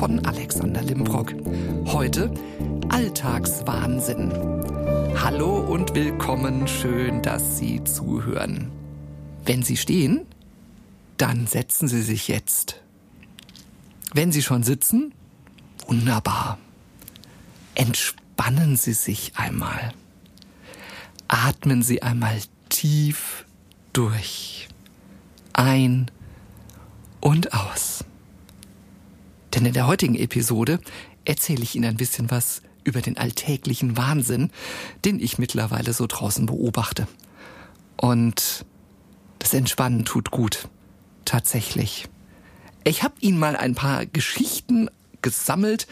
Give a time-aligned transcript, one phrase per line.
[0.00, 1.34] von Alexander Limbrock.
[1.84, 2.32] Heute
[2.88, 4.32] Alltagswahnsinn.
[5.22, 8.72] Hallo und willkommen, schön, dass Sie zuhören.
[9.44, 10.24] Wenn Sie stehen,
[11.18, 12.80] dann setzen Sie sich jetzt.
[14.14, 15.12] Wenn Sie schon sitzen,
[15.86, 16.56] wunderbar.
[17.74, 19.92] Entspannen Sie sich einmal.
[21.28, 22.38] Atmen Sie einmal
[22.70, 23.44] tief
[23.92, 24.66] durch.
[25.52, 26.10] Ein
[27.20, 28.06] und aus.
[29.54, 30.80] Denn in der heutigen Episode
[31.24, 34.50] erzähle ich Ihnen ein bisschen was über den alltäglichen Wahnsinn,
[35.04, 37.06] den ich mittlerweile so draußen beobachte.
[37.96, 38.64] Und
[39.38, 40.68] das Entspannen tut gut.
[41.24, 42.08] Tatsächlich.
[42.84, 44.88] Ich habe Ihnen mal ein paar Geschichten
[45.22, 45.86] gesammelt,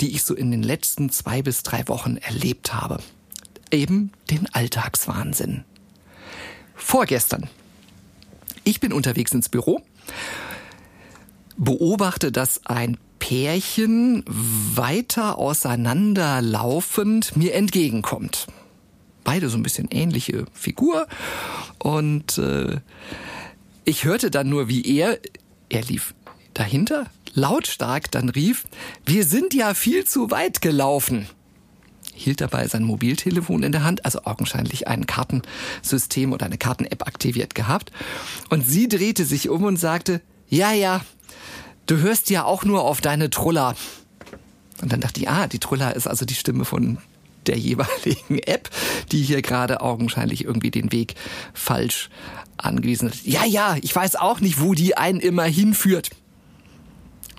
[0.00, 2.98] die ich so in den letzten zwei bis drei Wochen erlebt habe.
[3.70, 5.64] Eben den Alltagswahnsinn.
[6.74, 7.48] Vorgestern.
[8.62, 9.82] Ich bin unterwegs ins Büro,
[11.56, 18.46] beobachte, dass ein Pärchen weiter auseinanderlaufend mir entgegenkommt.
[19.22, 21.06] Beide so ein bisschen ähnliche Figur
[21.78, 22.80] und äh,
[23.84, 25.18] ich hörte dann nur, wie er,
[25.70, 26.14] er lief
[26.52, 28.64] dahinter, lautstark dann rief,
[29.06, 31.26] wir sind ja viel zu weit gelaufen
[32.14, 37.54] hielt dabei sein Mobiltelefon in der Hand, also augenscheinlich ein Kartensystem oder eine Karten-App aktiviert
[37.54, 37.90] gehabt.
[38.50, 41.00] Und sie drehte sich um und sagte, ja, ja,
[41.86, 43.76] du hörst ja auch nur auf deine Truller.
[44.82, 46.98] Und dann dachte ich, ah, die Truller ist also die Stimme von
[47.46, 48.70] der jeweiligen App,
[49.12, 51.14] die hier gerade augenscheinlich irgendwie den Weg
[51.52, 52.10] falsch
[52.56, 53.24] angewiesen hat.
[53.24, 56.10] Ja, ja, ich weiß auch nicht, wo die einen immer hinführt.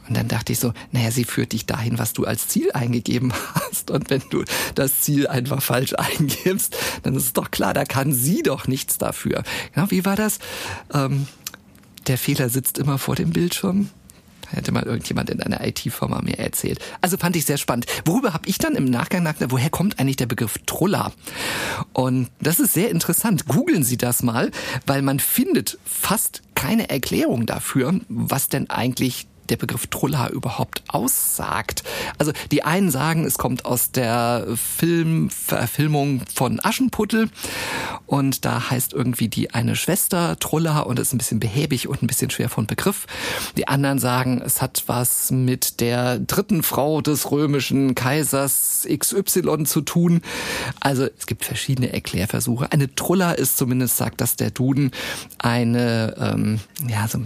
[0.08, 3.34] Und dann dachte ich so, naja, sie führt dich dahin, was du als Ziel eingegeben
[3.56, 3.90] hast.
[3.90, 4.44] Und wenn du
[4.75, 8.97] das Ziel einfach falsch eingibst, dann ist es doch klar, da kann sie doch nichts
[8.97, 9.44] dafür.
[9.74, 10.40] Genau, wie war das?
[10.94, 11.28] Ähm,
[12.07, 13.89] der Fehler sitzt immer vor dem Bildschirm.
[14.49, 16.79] Hätte mal irgendjemand in einer IT-Firma mir erzählt.
[17.01, 17.88] Also fand ich sehr spannend.
[18.05, 21.11] Worüber habe ich dann im Nachgang nachgedacht, woher kommt eigentlich der Begriff Truller?
[21.93, 23.47] Und das ist sehr interessant.
[23.47, 24.51] Googeln Sie das mal,
[24.85, 31.83] weil man findet fast keine Erklärung dafür, was denn eigentlich der Begriff Trulla überhaupt aussagt.
[32.17, 37.29] Also die einen sagen, es kommt aus der Filmverfilmung von Aschenputtel
[38.05, 42.07] und da heißt irgendwie die eine Schwester Trulla und ist ein bisschen behäbig und ein
[42.07, 43.05] bisschen schwer von Begriff.
[43.57, 49.81] Die anderen sagen, es hat was mit der dritten Frau des römischen Kaisers XY zu
[49.81, 50.22] tun.
[50.79, 52.72] Also es gibt verschiedene Erklärversuche.
[52.72, 54.91] Eine Trulla ist zumindest, sagt das der Duden,
[55.39, 57.19] eine, ähm, ja, so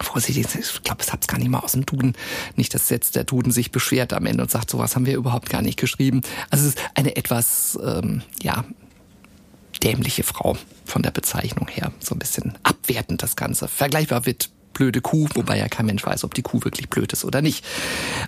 [0.00, 2.14] vorsichtig, ich glaube, es hat es gar nicht mal aus dem Duden.
[2.56, 5.50] Nicht, dass jetzt der Duden sich beschwert am Ende und sagt, sowas haben wir überhaupt
[5.50, 6.22] gar nicht geschrieben.
[6.50, 8.64] Also es ist eine etwas, ähm, ja,
[9.82, 11.92] dämliche Frau von der Bezeichnung her.
[12.00, 13.68] So ein bisschen abwertend das Ganze.
[13.68, 17.24] Vergleichbar mit blöde Kuh, wobei ja kein Mensch weiß, ob die Kuh wirklich blöd ist
[17.24, 17.64] oder nicht.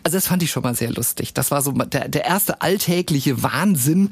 [0.02, 1.32] Also das fand ich schon mal sehr lustig.
[1.32, 4.10] Das war so der, der erste alltägliche Wahnsinn.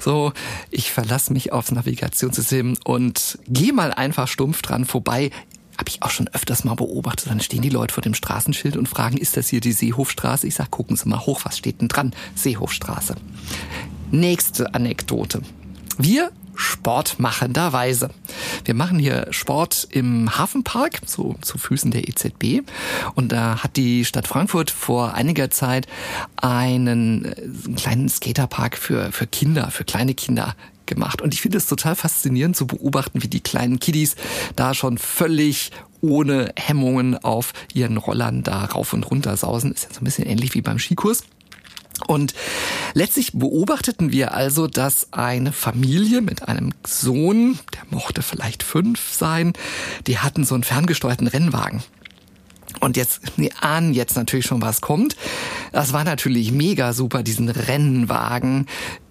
[0.00, 0.32] So,
[0.70, 5.30] ich verlasse mich aufs Navigationssystem und gehe mal einfach stumpf dran vorbei
[5.78, 7.28] habe ich auch schon öfters mal beobachtet.
[7.28, 10.46] Dann stehen die Leute vor dem Straßenschild und fragen, ist das hier die Seehofstraße?
[10.46, 12.14] Ich sag, gucken Sie mal hoch, was steht denn dran?
[12.34, 13.16] Seehofstraße.
[14.10, 15.42] Nächste Anekdote.
[15.98, 18.10] Wir sportmachenderweise.
[18.64, 22.62] Wir machen hier Sport im Hafenpark, so zu Füßen der EZB.
[23.14, 25.86] Und da hat die Stadt Frankfurt vor einiger Zeit
[26.36, 31.20] einen, einen äh, kleinen Skaterpark für, für Kinder, für kleine Kinder gemacht.
[31.20, 34.16] Und ich finde es total faszinierend zu beobachten, wie die kleinen Kiddies
[34.54, 39.72] da schon völlig ohne Hemmungen auf ihren Rollern da rauf und runter sausen.
[39.72, 41.24] Ist ja so ein bisschen ähnlich wie beim Skikurs.
[42.06, 42.34] Und
[42.94, 49.52] letztlich beobachteten wir also, dass eine Familie mit einem Sohn, der mochte vielleicht fünf sein,
[50.06, 51.82] die hatten so einen ferngesteuerten Rennwagen.
[52.80, 55.16] Und jetzt, wir ahnen jetzt natürlich schon, was kommt.
[55.72, 58.66] Das war natürlich mega super, diesen Rennwagen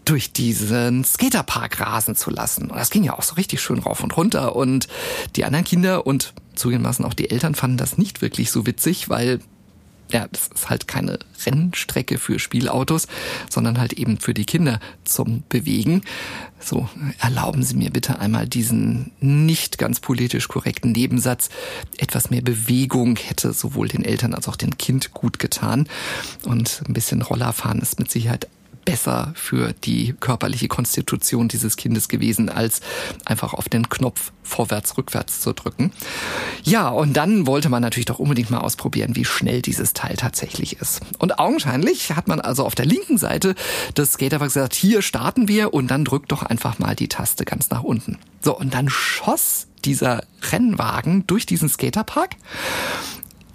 [0.05, 2.69] durch diesen Skaterpark rasen zu lassen.
[2.69, 4.55] Und das ging ja auch so richtig schön rauf und runter.
[4.55, 4.87] Und
[5.35, 9.39] die anderen Kinder und zugegebenermaßen auch die Eltern fanden das nicht wirklich so witzig, weil
[10.11, 13.07] ja, das ist halt keine Rennstrecke für Spielautos,
[13.49, 16.01] sondern halt eben für die Kinder zum Bewegen.
[16.59, 21.49] So, erlauben Sie mir bitte einmal diesen nicht ganz politisch korrekten Nebensatz.
[21.97, 25.87] Etwas mehr Bewegung hätte sowohl den Eltern als auch dem Kind gut getan.
[26.43, 28.47] Und ein bisschen Rollerfahren ist mit Sicherheit
[28.85, 32.81] besser für die körperliche Konstitution dieses Kindes gewesen, als
[33.25, 35.91] einfach auf den Knopf vorwärts, rückwärts zu drücken.
[36.63, 40.79] Ja, und dann wollte man natürlich doch unbedingt mal ausprobieren, wie schnell dieses Teil tatsächlich
[40.79, 41.01] ist.
[41.17, 43.55] Und augenscheinlich hat man also auf der linken Seite
[43.97, 47.71] des Skaterparks gesagt, hier starten wir und dann drückt doch einfach mal die Taste ganz
[47.71, 48.19] nach unten.
[48.41, 52.35] So, und dann schoss dieser Rennwagen durch diesen Skaterpark.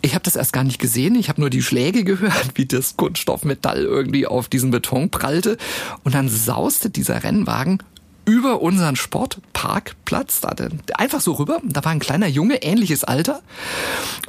[0.03, 1.15] Ich habe das erst gar nicht gesehen.
[1.15, 5.59] Ich habe nur die Schläge gehört, wie das Kunststoffmetall irgendwie auf diesen Beton prallte.
[6.05, 7.83] Und dann sauste dieser Rennwagen
[8.25, 10.55] über unseren Sportparkplatz, da,
[10.97, 11.61] einfach so rüber.
[11.65, 13.43] Da war ein kleiner Junge, ähnliches Alter.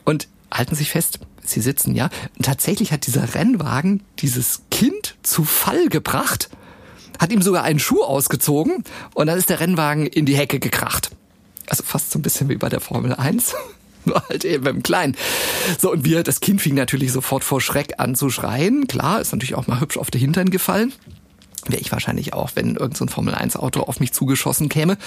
[0.05, 2.09] Und halten sich fest, sie sitzen, ja.
[2.37, 6.49] Und tatsächlich hat dieser Rennwagen dieses Kind zu Fall gebracht,
[7.19, 8.83] hat ihm sogar einen Schuh ausgezogen
[9.13, 11.11] und dann ist der Rennwagen in die Hecke gekracht.
[11.67, 13.53] Also fast so ein bisschen wie bei der Formel 1.
[14.05, 15.15] Nur halt eben im Kleinen.
[15.79, 18.87] So, und wir, das Kind fing natürlich sofort vor Schreck an zu schreien.
[18.87, 20.93] Klar, ist natürlich auch mal hübsch auf den Hintern gefallen.
[21.67, 24.97] Wäre ich wahrscheinlich auch, wenn irgendein so Formel 1 Auto auf mich zugeschossen käme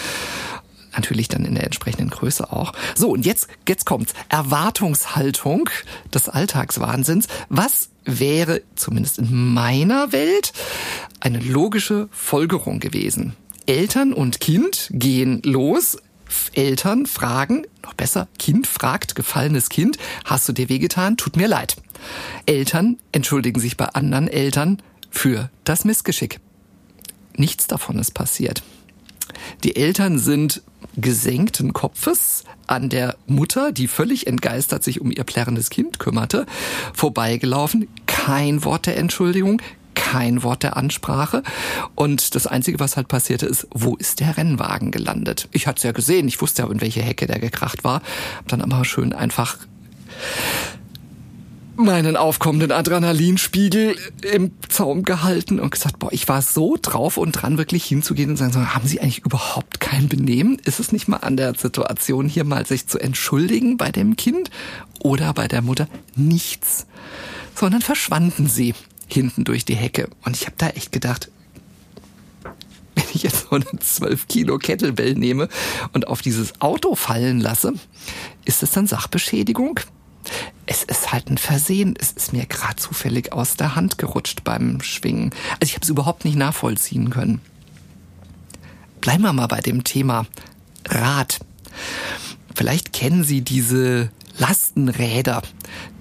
[0.97, 2.73] natürlich dann in der entsprechenden Größe auch.
[2.95, 4.15] So, und jetzt, jetzt kommt's.
[4.29, 5.69] Erwartungshaltung
[6.13, 7.29] des Alltagswahnsinns.
[7.49, 10.53] Was wäre, zumindest in meiner Welt,
[11.21, 13.35] eine logische Folgerung gewesen?
[13.67, 15.97] Eltern und Kind gehen los.
[16.55, 21.17] Eltern fragen, noch besser, Kind fragt, gefallenes Kind, hast du dir wehgetan?
[21.17, 21.77] Tut mir leid.
[22.47, 26.41] Eltern entschuldigen sich bei anderen Eltern für das Missgeschick.
[27.37, 28.63] Nichts davon ist passiert.
[29.63, 30.63] Die Eltern sind
[30.97, 36.47] gesenkten Kopfes an der Mutter, die völlig entgeistert sich um ihr plärrendes Kind kümmerte,
[36.93, 37.89] vorbeigelaufen.
[38.07, 39.61] Kein Wort der Entschuldigung,
[40.05, 41.43] kein Wort der Ansprache.
[41.95, 45.49] Und das Einzige, was halt passierte, ist, wo ist der Rennwagen gelandet?
[45.51, 48.03] Ich hatte es ja gesehen, ich wusste ja, in welche Hecke der gekracht war.
[48.37, 49.57] Hab dann aber schön einfach
[51.77, 53.97] meinen aufkommenden Adrenalinspiegel
[54.31, 58.37] im Zaum gehalten und gesagt, boah, ich war so drauf und dran, wirklich hinzugehen und
[58.37, 60.59] sagen, haben Sie eigentlich überhaupt kein Benehmen?
[60.65, 64.51] Ist es nicht mal an der Situation, hier mal sich zu entschuldigen bei dem Kind
[65.01, 65.89] oder bei der Mutter?
[66.15, 66.87] Nichts.
[67.57, 68.75] Sondern verschwanden sie
[69.09, 70.09] hinten durch die Hecke.
[70.25, 71.31] Und ich habe da echt gedacht,
[72.95, 75.49] wenn ich jetzt so eine 12 Kilo Kettlebell nehme
[75.93, 77.75] und auf dieses Auto fallen lasse,
[78.45, 79.81] ist das dann Sachbeschädigung?
[80.67, 81.95] es ist halt ein Versehen.
[81.99, 85.31] Es ist mir gerade zufällig aus der Hand gerutscht beim Schwingen.
[85.61, 87.41] Also ich habe es überhaupt nicht nachvollziehen können.
[89.01, 90.27] Bleiben wir mal bei dem Thema
[90.89, 91.41] Rad.
[92.55, 95.43] Vielleicht kennen Sie diese Lastenräder,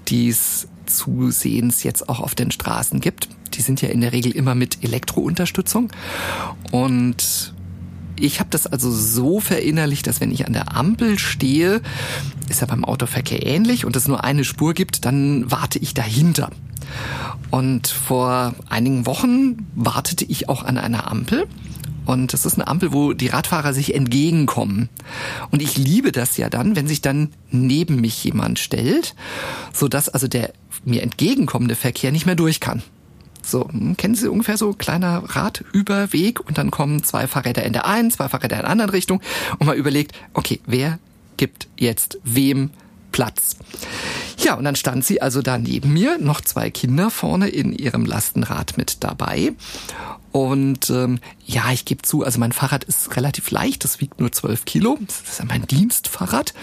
[0.08, 3.28] die es zusehends jetzt auch auf den Straßen gibt.
[3.54, 5.90] Die sind ja in der Regel immer mit Elektrounterstützung.
[6.72, 7.54] Und
[8.18, 11.80] ich habe das also so verinnerlicht, dass wenn ich an der Ampel stehe,
[12.48, 16.50] ist ja beim Autoverkehr ähnlich und es nur eine Spur gibt, dann warte ich dahinter.
[17.50, 21.46] Und vor einigen Wochen wartete ich auch an einer Ampel.
[22.06, 24.90] Und das ist eine Ampel, wo die Radfahrer sich entgegenkommen.
[25.50, 29.14] Und ich liebe das ja dann, wenn sich dann neben mich jemand stellt,
[29.72, 30.52] so dass also der
[30.84, 32.82] mir entgegenkommende Verkehr nicht mehr durch kann.
[33.42, 37.86] So, hm, kennen Sie ungefähr so kleiner Radüberweg und dann kommen zwei Fahrräder in der
[37.86, 39.20] einen, zwei Fahrräder in der anderen Richtung
[39.58, 40.98] und man überlegt, okay, wer
[41.36, 42.70] gibt jetzt wem
[43.12, 43.56] Platz?
[44.38, 48.04] Ja, und dann stand sie also da neben mir, noch zwei Kinder vorne in ihrem
[48.04, 49.52] Lastenrad mit dabei.
[50.32, 54.32] Und ähm, ja, ich gebe zu, also mein Fahrrad ist relativ leicht, das wiegt nur
[54.32, 54.98] 12 Kilo.
[55.06, 56.54] Das ist ja mein Dienstfahrrad.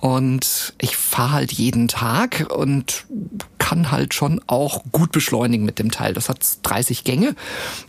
[0.00, 3.04] Und ich fahre halt jeden Tag und
[3.58, 6.14] kann halt schon auch gut beschleunigen mit dem Teil.
[6.14, 7.34] Das hat 30 Gänge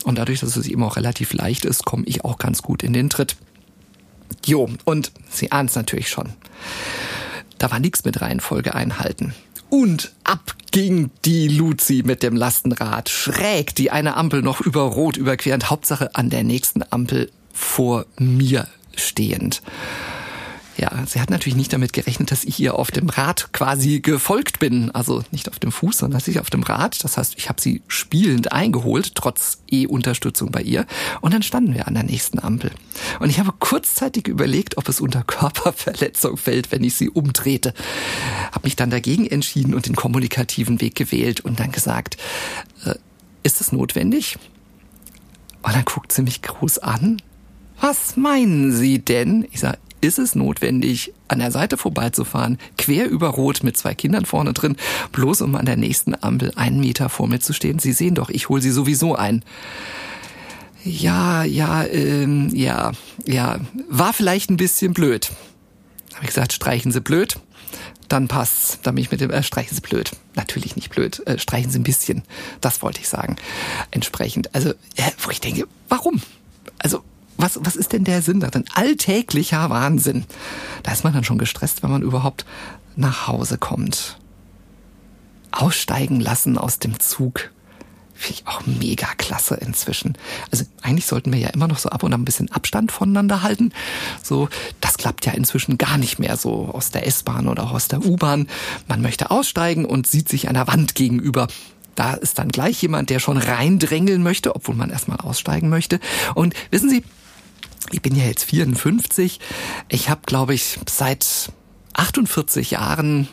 [0.04, 2.92] und dadurch, dass es eben auch relativ leicht ist, komme ich auch ganz gut in
[2.92, 3.36] den Tritt.
[4.44, 6.34] Jo, und Sie ahnen es natürlich schon.
[7.58, 9.34] Da war nichts mit Reihenfolge einhalten.
[9.70, 15.16] Und ab ging die Luzi mit dem Lastenrad schräg die eine Ampel noch über Rot
[15.16, 19.62] überquerend, Hauptsache an der nächsten Ampel vor mir stehend.
[20.78, 24.58] Ja, sie hat natürlich nicht damit gerechnet, dass ich ihr auf dem Rad quasi gefolgt
[24.58, 24.90] bin.
[24.90, 27.04] Also nicht auf dem Fuß, sondern dass ich auf dem Rad.
[27.04, 30.86] Das heißt, ich habe sie spielend eingeholt, trotz E-Unterstützung bei ihr.
[31.20, 32.70] Und dann standen wir an der nächsten Ampel.
[33.20, 37.74] Und ich habe kurzzeitig überlegt, ob es unter Körperverletzung fällt, wenn ich sie umtrete.
[38.50, 42.16] Habe mich dann dagegen entschieden und den kommunikativen Weg gewählt und dann gesagt,
[42.86, 42.94] äh,
[43.42, 44.38] ist es notwendig?
[45.62, 47.20] Und dann guckt sie mich groß an.
[47.80, 49.46] Was meinen Sie denn?
[49.50, 54.26] Ich sage, ist es notwendig, an der Seite vorbeizufahren, quer über Rot mit zwei Kindern
[54.26, 54.76] vorne drin,
[55.12, 57.78] bloß um an der nächsten Ampel einen Meter vor mir zu stehen.
[57.78, 59.44] Sie sehen doch, ich hole sie sowieso ein.
[60.84, 62.92] Ja, ja, ähm, ja,
[63.24, 65.30] ja, war vielleicht ein bisschen blöd.
[66.14, 67.38] Habe ich gesagt, streichen Sie blöd,
[68.08, 68.80] dann passt's.
[68.82, 70.10] Dann bin ich mit dem, äh, streichen Sie blöd.
[70.34, 72.22] Natürlich nicht blöd, äh, streichen Sie ein bisschen.
[72.60, 73.36] Das wollte ich sagen.
[73.92, 74.54] Entsprechend.
[74.54, 76.20] Also, äh, wo ich denke, warum?
[76.78, 77.02] Also,
[77.36, 78.64] was, was ist denn der Sinn darin?
[78.74, 80.24] Alltäglicher Wahnsinn.
[80.82, 82.44] Da ist man dann schon gestresst, wenn man überhaupt
[82.96, 84.18] nach Hause kommt.
[85.50, 87.50] Aussteigen lassen aus dem Zug.
[88.14, 90.16] Finde ich auch mega klasse inzwischen.
[90.50, 93.42] Also eigentlich sollten wir ja immer noch so ab und an ein bisschen Abstand voneinander
[93.42, 93.72] halten.
[94.22, 94.48] So,
[94.80, 98.48] Das klappt ja inzwischen gar nicht mehr so aus der S-Bahn oder aus der U-Bahn.
[98.86, 101.48] Man möchte aussteigen und sieht sich einer Wand gegenüber.
[101.94, 106.00] Da ist dann gleich jemand, der schon reindrängeln möchte, obwohl man erstmal aussteigen möchte.
[106.34, 107.02] Und wissen Sie,
[107.92, 109.38] ich bin ja jetzt 54.
[109.88, 111.52] Ich habe, glaube ich, seit
[111.94, 113.28] 48 Jahren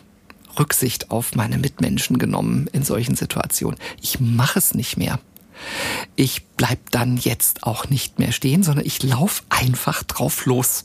[0.58, 3.80] Rücksicht auf meine Mitmenschen genommen in solchen Situationen.
[4.02, 5.20] Ich mache es nicht mehr.
[6.16, 10.84] Ich bleib dann jetzt auch nicht mehr stehen, sondern ich lauf einfach drauf los.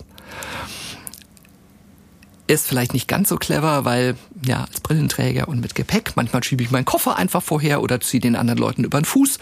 [2.47, 6.63] Ist vielleicht nicht ganz so clever, weil ja, als Brillenträger und mit Gepäck, manchmal schiebe
[6.63, 9.39] ich meinen Koffer einfach vorher oder ziehe den anderen Leuten über den Fuß.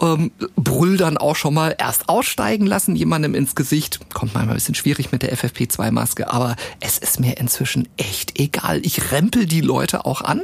[0.00, 4.00] Ähm, brüll dann auch schon mal erst aussteigen lassen, jemandem ins Gesicht.
[4.14, 8.80] Kommt manchmal ein bisschen schwierig mit der FFP2-Maske, aber es ist mir inzwischen echt egal.
[8.86, 10.40] Ich rempel die Leute auch an.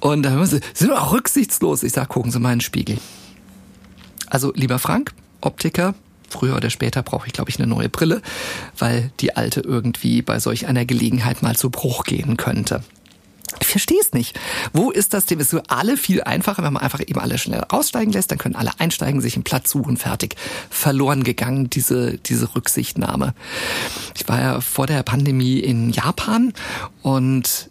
[0.00, 1.82] Und dann hören sie, sind auch rücksichtslos.
[1.82, 2.98] Ich sag, gucken Sie mal in den Spiegel.
[4.28, 5.94] Also, lieber Frank, Optiker,
[6.30, 8.22] früher oder später brauche ich, glaube ich, eine neue Brille,
[8.78, 12.82] weil die alte irgendwie bei solch einer Gelegenheit mal zu Bruch gehen könnte.
[13.58, 14.38] Ich verstehe es nicht.
[14.72, 15.40] Wo ist das Thema?
[15.40, 18.54] Ist für alle viel einfacher, wenn man einfach eben alle schnell raussteigen lässt, dann können
[18.54, 20.36] alle einsteigen, sich einen Platz suchen, fertig.
[20.70, 23.34] Verloren gegangen, diese, diese Rücksichtnahme.
[24.14, 26.52] Ich war ja vor der Pandemie in Japan
[27.02, 27.69] und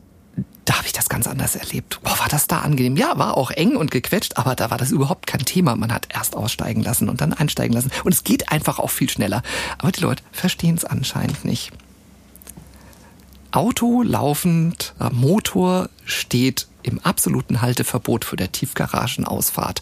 [0.69, 1.99] da habe ich das ganz anders erlebt.
[2.03, 2.95] Boah, war das da angenehm?
[2.95, 5.75] Ja, war auch eng und gequetscht, aber da war das überhaupt kein Thema.
[5.75, 7.89] Man hat erst aussteigen lassen und dann einsteigen lassen.
[8.03, 9.41] Und es geht einfach auch viel schneller.
[9.79, 11.71] Aber die Leute verstehen es anscheinend nicht.
[13.49, 19.81] Auto laufend, äh, Motor steht im absoluten Halteverbot für der Tiefgaragenausfahrt.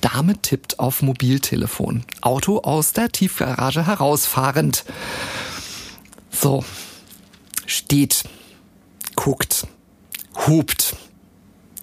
[0.00, 2.04] Dame tippt auf Mobiltelefon.
[2.22, 4.86] Auto aus der Tiefgarage herausfahrend.
[6.30, 6.64] So.
[7.66, 8.24] Steht.
[9.14, 9.66] Guckt
[10.48, 10.96] hupt.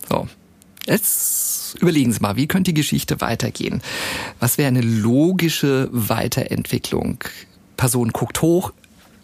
[0.09, 0.27] So.
[0.85, 3.81] Jetzt überlegen Sie mal, wie könnte die Geschichte weitergehen?
[4.39, 7.23] Was wäre eine logische Weiterentwicklung?
[7.77, 8.71] Person guckt hoch,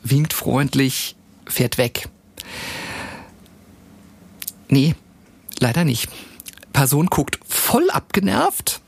[0.04, 1.16] winkt freundlich,
[1.48, 2.10] fährt weg.
[4.70, 4.96] Nee,
[5.60, 6.10] leider nicht.
[6.74, 8.82] Person guckt voll abgenervt,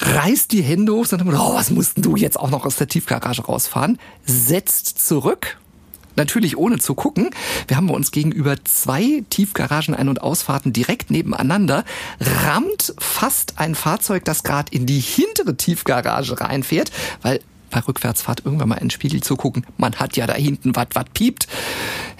[0.00, 3.42] reißt die Hände hoch, sagt, oh, was mussten du jetzt auch noch aus der Tiefgarage
[3.42, 5.58] rausfahren, setzt zurück
[6.16, 7.30] natürlich ohne zu gucken.
[7.68, 11.84] Wir haben uns gegenüber zwei Tiefgaragen Ein- und Ausfahrten direkt nebeneinander,
[12.20, 16.90] rammt fast ein Fahrzeug, das gerade in die hintere Tiefgarage reinfährt,
[17.22, 17.40] weil
[17.70, 20.88] bei Rückwärtsfahrt irgendwann mal in den Spiegel zu gucken, man hat ja da hinten was,
[20.92, 21.48] was piept.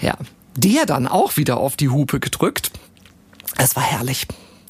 [0.01, 0.17] Ja,
[0.55, 2.71] der dann auch wieder auf die Hupe gedrückt.
[3.57, 4.27] Es war herrlich.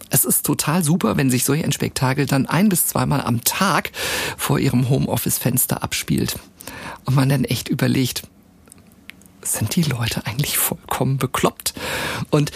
[0.09, 3.91] Es ist total super, wenn sich solch ein Spektakel dann ein bis zweimal am Tag
[4.37, 6.37] vor ihrem Homeoffice-Fenster abspielt.
[7.05, 8.23] Und man dann echt überlegt,
[9.43, 11.73] sind die Leute eigentlich vollkommen bekloppt?
[12.29, 12.51] Und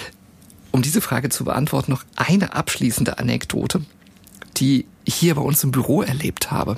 [0.72, 3.82] um diese Frage zu beantworten, noch eine abschließende Anekdote,
[4.58, 6.76] die ich hier bei uns im Büro erlebt habe.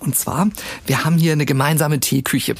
[0.00, 0.48] Und zwar,
[0.86, 2.54] wir haben hier eine gemeinsame Teeküche.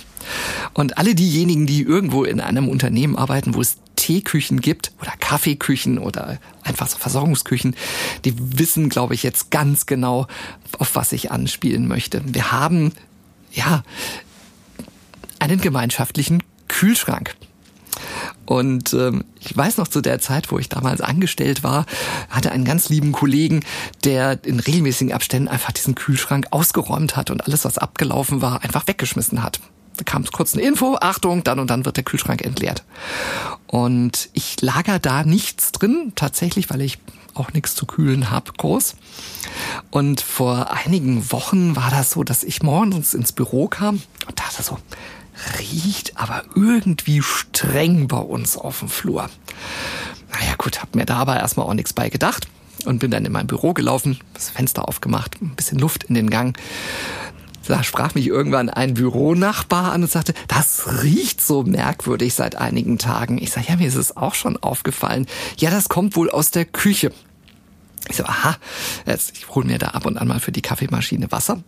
[0.74, 5.98] Und alle diejenigen, die irgendwo in einem Unternehmen arbeiten, wo es Teeküchen gibt oder Kaffeeküchen
[5.98, 7.74] oder einfach so Versorgungsküchen,
[8.24, 10.26] die wissen, glaube ich, jetzt ganz genau,
[10.78, 12.22] auf was ich anspielen möchte.
[12.24, 12.92] Wir haben,
[13.52, 13.82] ja,
[15.38, 17.34] einen gemeinschaftlichen Kühlschrank.
[18.46, 21.84] Und ähm, ich weiß noch zu der Zeit, wo ich damals angestellt war,
[22.30, 23.64] hatte einen ganz lieben Kollegen,
[24.04, 28.86] der in regelmäßigen Abständen einfach diesen Kühlschrank ausgeräumt hat und alles, was abgelaufen war, einfach
[28.86, 29.60] weggeschmissen hat.
[29.96, 32.84] Da kam kurz eine Info, Achtung, dann und dann wird der Kühlschrank entleert.
[33.66, 36.98] Und ich lager da nichts drin, tatsächlich, weil ich
[37.34, 38.94] auch nichts zu kühlen habe, groß.
[39.90, 44.62] Und vor einigen Wochen war das so, dass ich morgens ins Büro kam und dachte
[44.62, 44.78] so,
[45.58, 49.28] riecht aber irgendwie streng bei uns auf dem Flur.
[50.32, 52.48] Naja gut, hab mir da aber erstmal auch nichts bei gedacht
[52.84, 56.30] und bin dann in mein Büro gelaufen, das Fenster aufgemacht, ein bisschen Luft in den
[56.30, 56.56] Gang.
[57.66, 62.98] Da sprach mich irgendwann ein Büronachbar an und sagte, das riecht so merkwürdig seit einigen
[62.98, 63.36] Tagen.
[63.36, 65.26] Ich sage, ja, mir ist es auch schon aufgefallen.
[65.58, 67.12] Ja, das kommt wohl aus der Küche.
[68.08, 68.56] Ich so, aha,
[69.04, 71.62] jetzt, ich hole mir da ab und an mal für die Kaffeemaschine Wasser.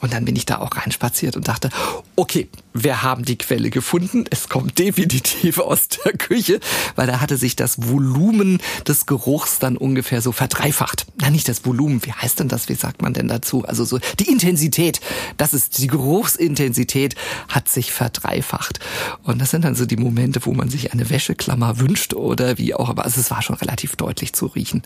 [0.00, 1.70] Und dann bin ich da auch reinspaziert und dachte,
[2.16, 4.24] okay, wir haben die Quelle gefunden.
[4.30, 6.60] Es kommt definitiv aus der Küche,
[6.96, 11.06] weil da hatte sich das Volumen des Geruchs dann ungefähr so verdreifacht.
[11.20, 12.04] Na, nicht das Volumen.
[12.04, 12.68] Wie heißt denn das?
[12.68, 13.64] Wie sagt man denn dazu?
[13.64, 15.00] Also so die Intensität.
[15.36, 17.14] Das ist die Geruchsintensität
[17.48, 18.80] hat sich verdreifacht.
[19.22, 22.74] Und das sind dann so die Momente, wo man sich eine Wäscheklammer wünscht oder wie
[22.74, 22.88] auch.
[22.88, 24.82] Aber also es war schon relativ deutlich zu riechen.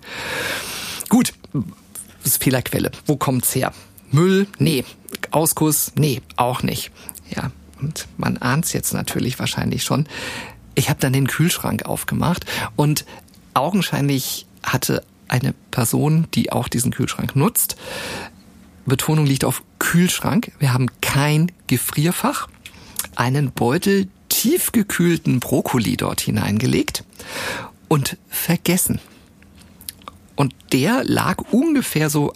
[1.09, 1.33] Gut.
[2.23, 2.91] Das ist Fehlerquelle.
[3.07, 3.73] Wo kommt's her?
[4.11, 4.47] Müll?
[4.59, 4.85] Nee.
[5.39, 5.93] Auskuss?
[5.95, 6.91] Nee, auch nicht.
[7.31, 10.09] Ja, und man ahnt's jetzt natürlich wahrscheinlich schon.
[10.75, 13.05] Ich habe dann den Kühlschrank aufgemacht und
[13.55, 17.77] augenscheinlich hatte eine Person, die auch diesen Kühlschrank nutzt,
[18.85, 20.51] Betonung liegt auf Kühlschrank.
[20.59, 22.49] Wir haben kein Gefrierfach,
[23.15, 27.05] einen Beutel tiefgekühlten Brokkoli dort hineingelegt
[27.87, 28.99] und vergessen.
[30.35, 32.33] Und der lag ungefähr so,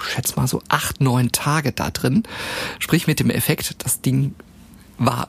[0.00, 2.24] schätz mal so acht, neun Tage da drin.
[2.78, 4.34] Sprich mit dem Effekt, das Ding
[4.98, 5.28] war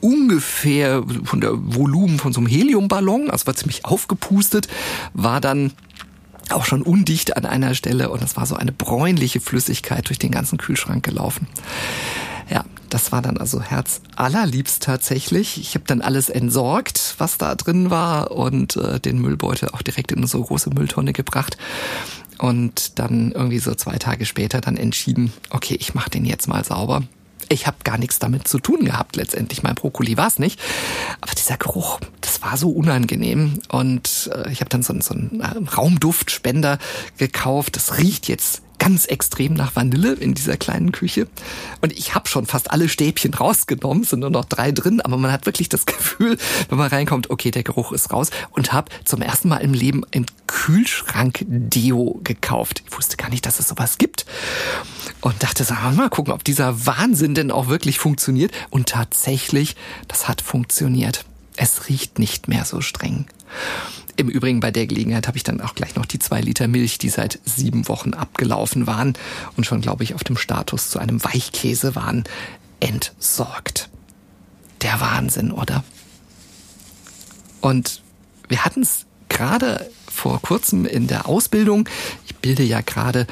[0.00, 4.68] ungefähr von der Volumen von so einem Heliumballon, also war ziemlich aufgepustet,
[5.12, 5.72] war dann
[6.50, 10.30] auch schon undicht an einer Stelle und es war so eine bräunliche Flüssigkeit durch den
[10.30, 11.46] ganzen Kühlschrank gelaufen.
[12.50, 15.60] Ja, das war dann also Herz allerliebst tatsächlich.
[15.60, 20.10] Ich habe dann alles entsorgt, was da drin war und äh, den Müllbeutel auch direkt
[20.10, 21.56] in so große Mülltonne gebracht
[22.40, 26.64] und dann irgendwie so zwei Tage später dann entschieden, okay, ich mache den jetzt mal
[26.64, 27.02] sauber.
[27.50, 29.62] Ich habe gar nichts damit zu tun gehabt letztendlich.
[29.62, 30.58] Mein Brokkoli war es nicht.
[31.20, 33.60] Aber dieser Geruch, das war so unangenehm.
[33.68, 36.78] Und äh, ich habe dann so, so einen Raumduftspender
[37.18, 37.76] gekauft.
[37.76, 41.28] Das riecht jetzt ganz extrem nach Vanille in dieser kleinen Küche.
[41.80, 45.30] Und ich habe schon fast alle Stäbchen rausgenommen, sind nur noch drei drin, aber man
[45.30, 46.36] hat wirklich das Gefühl,
[46.68, 48.30] wenn man reinkommt, okay, der Geruch ist raus.
[48.50, 52.82] Und habe zum ersten Mal im Leben ein Kühlschrank-Deo gekauft.
[52.86, 54.26] Ich wusste gar nicht, dass es sowas gibt.
[55.20, 58.50] Und dachte, so, mal gucken, ob dieser Wahnsinn denn auch wirklich funktioniert.
[58.70, 59.76] Und tatsächlich,
[60.08, 61.24] das hat funktioniert.
[61.56, 63.26] Es riecht nicht mehr so streng.
[64.16, 66.98] Im Übrigen bei der Gelegenheit habe ich dann auch gleich noch die zwei Liter Milch,
[66.98, 69.14] die seit sieben Wochen abgelaufen waren
[69.56, 72.24] und schon, glaube ich, auf dem Status zu einem Weichkäse waren,
[72.80, 73.88] entsorgt.
[74.82, 75.84] Der Wahnsinn, oder?
[77.60, 78.02] Und
[78.48, 81.88] wir hatten es gerade vor kurzem in der Ausbildung.
[82.26, 83.26] Ich bilde ja gerade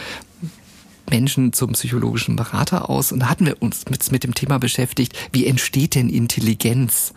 [1.10, 5.16] Menschen zum psychologischen Berater aus und da hatten wir uns mit, mit dem Thema beschäftigt,
[5.32, 7.12] wie entsteht denn Intelligenz?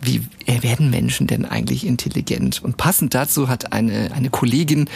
[0.00, 2.62] Wie werden Menschen denn eigentlich intelligent?
[2.62, 4.88] Und passend dazu hat eine, eine Kollegin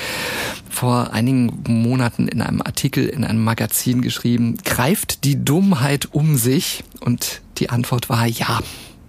[0.69, 6.85] vor einigen Monaten in einem Artikel in einem Magazin geschrieben, greift die Dummheit um sich?
[7.01, 8.61] Und die Antwort war ja.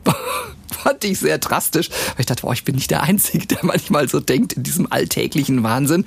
[0.83, 4.07] fand ich sehr drastisch, weil ich dachte, boah, ich bin nicht der Einzige, der manchmal
[4.07, 6.05] so denkt in diesem alltäglichen Wahnsinn.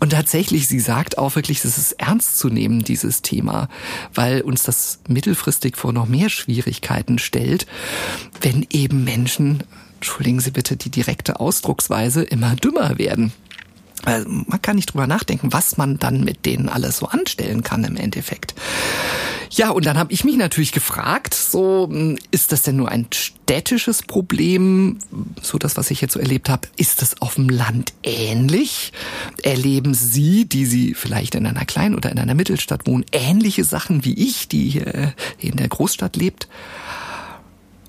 [0.00, 3.68] Und tatsächlich, sie sagt auch wirklich, es ist ernst zu nehmen, dieses Thema,
[4.14, 7.66] weil uns das mittelfristig vor noch mehr Schwierigkeiten stellt,
[8.40, 9.64] wenn eben Menschen,
[9.96, 13.32] entschuldigen Sie bitte die direkte Ausdrucksweise, immer dümmer werden.
[14.04, 17.84] Also man kann nicht drüber nachdenken, was man dann mit denen alles so anstellen kann
[17.84, 18.54] im Endeffekt.
[19.54, 23.06] Ja, und dann habe ich mich natürlich gefragt, so hm, ist das denn nur ein
[23.12, 24.98] städtisches Problem,
[25.42, 28.94] so das, was ich jetzt so erlebt habe, ist das auf dem Land ähnlich?
[29.42, 34.06] Erleben Sie, die Sie vielleicht in einer kleinen oder in einer Mittelstadt wohnen, ähnliche Sachen
[34.06, 36.48] wie ich, die hier in der Großstadt lebt?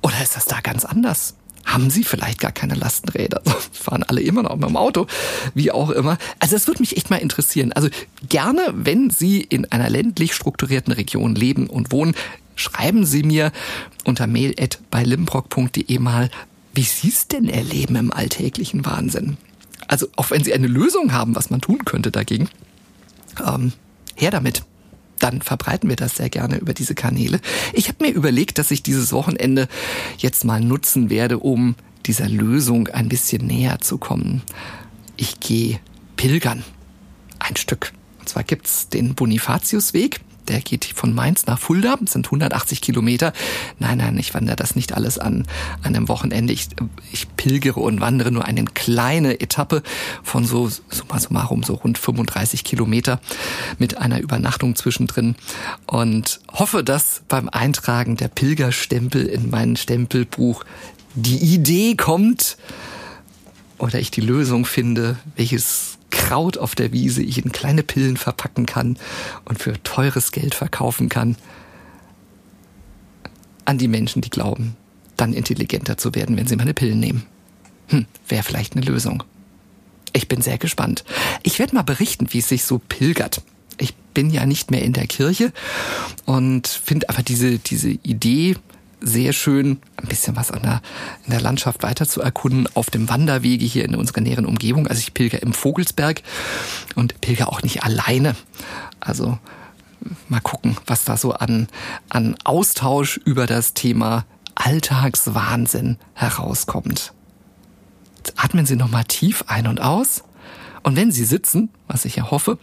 [0.01, 1.35] Oder ist das da ganz anders?
[1.65, 3.41] Haben sie vielleicht gar keine Lastenräder.
[3.71, 5.07] Fahren alle immer noch mit dem Auto,
[5.53, 6.17] wie auch immer.
[6.39, 7.73] Also das würde mich echt mal interessieren.
[7.73, 7.89] Also
[8.29, 12.15] gerne, wenn Sie in einer ländlich strukturierten Region leben und wohnen,
[12.55, 13.51] schreiben Sie mir
[14.03, 14.53] unter mail
[15.99, 16.29] mal,
[16.73, 19.37] wie Sie es denn erleben im alltäglichen Wahnsinn.
[19.87, 22.49] Also auch wenn Sie eine Lösung haben, was man tun könnte dagegen,
[23.45, 23.73] ähm,
[24.15, 24.63] her damit
[25.23, 27.39] dann verbreiten wir das sehr gerne über diese Kanäle.
[27.71, 29.69] Ich habe mir überlegt, dass ich dieses Wochenende
[30.17, 34.41] jetzt mal nutzen werde, um dieser Lösung ein bisschen näher zu kommen.
[35.15, 35.79] Ich gehe
[36.17, 36.63] pilgern.
[37.39, 37.93] Ein Stück.
[38.19, 43.33] Und zwar gibt's den Bonifatiusweg der geht von Mainz nach Fulda, das sind 180 Kilometer.
[43.79, 45.45] Nein, nein, ich wandere das nicht alles an,
[45.81, 46.53] an einem Wochenende.
[46.53, 46.67] Ich,
[47.11, 49.83] ich pilgere und wandere nur eine kleine Etappe
[50.23, 53.19] von so, summa summarum, so rund 35 Kilometer
[53.77, 55.35] mit einer Übernachtung zwischendrin
[55.85, 60.63] und hoffe, dass beim Eintragen der Pilgerstempel in mein Stempelbuch
[61.15, 62.57] die Idee kommt
[63.77, 65.97] oder ich die Lösung finde, welches
[66.33, 68.97] Kraut auf der Wiese ich in kleine Pillen verpacken kann
[69.45, 71.35] und für teures Geld verkaufen kann
[73.65, 74.75] an die Menschen, die glauben,
[75.15, 77.27] dann intelligenter zu werden, wenn sie meine Pillen nehmen.
[77.89, 79.21] Hm, wäre vielleicht eine Lösung.
[80.11, 81.03] Ich bin sehr gespannt.
[81.43, 83.43] Ich werde mal berichten, wie es sich so pilgert.
[83.77, 85.53] Ich bin ja nicht mehr in der Kirche
[86.25, 88.55] und finde aber diese, diese Idee,
[89.03, 90.81] sehr schön, ein bisschen was an der,
[91.25, 94.87] in der Landschaft weiter zu erkunden, auf dem Wanderwege hier in unserer näheren Umgebung.
[94.87, 96.23] Also ich pilger im Vogelsberg
[96.95, 98.35] und pilger auch nicht alleine.
[98.99, 99.37] Also
[100.29, 101.67] mal gucken, was da so an,
[102.09, 107.13] an Austausch über das Thema Alltagswahnsinn herauskommt.
[108.17, 110.23] Jetzt atmen Sie nochmal tief ein und aus.
[110.83, 112.57] Und wenn Sie sitzen, was ich ja hoffe,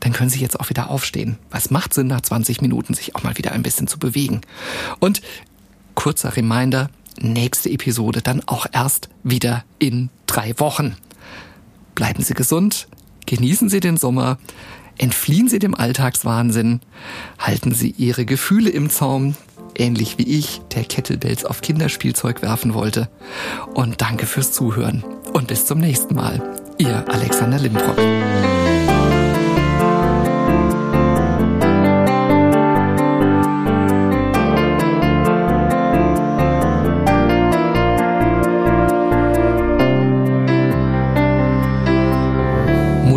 [0.00, 1.38] dann können Sie jetzt auch wieder aufstehen.
[1.50, 4.40] Was macht Sinn, nach 20 Minuten sich auch mal wieder ein bisschen zu bewegen?
[4.98, 5.20] Und
[5.94, 10.96] kurzer Reminder, nächste Episode dann auch erst wieder in drei Wochen.
[11.94, 12.88] Bleiben Sie gesund,
[13.26, 14.38] genießen Sie den Sommer,
[14.96, 16.80] entfliehen Sie dem Alltagswahnsinn,
[17.38, 19.34] halten Sie Ihre Gefühle im Zaum,
[19.76, 23.10] ähnlich wie ich, der Kettlebells auf Kinderspielzeug werfen wollte.
[23.74, 26.42] Und danke fürs Zuhören und bis zum nächsten Mal.
[26.78, 28.59] Ihr Alexander Lindbrock.